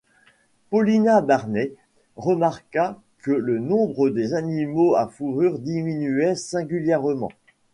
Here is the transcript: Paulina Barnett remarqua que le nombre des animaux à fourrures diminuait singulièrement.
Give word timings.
Paulina 0.71 1.21
Barnett 1.21 1.75
remarqua 2.17 2.99
que 3.19 3.29
le 3.29 3.59
nombre 3.59 4.09
des 4.09 4.33
animaux 4.33 4.95
à 4.95 5.05
fourrures 5.07 5.59
diminuait 5.59 6.33
singulièrement. 6.33 7.29